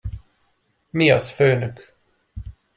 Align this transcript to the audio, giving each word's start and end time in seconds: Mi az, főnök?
Mi 0.91 1.11
az, 1.11 1.29
főnök? 1.31 1.95